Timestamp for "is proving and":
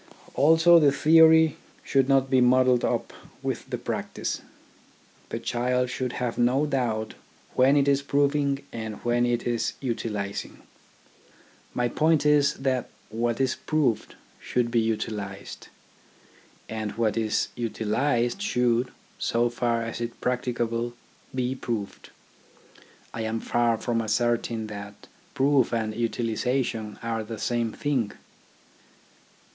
7.87-8.95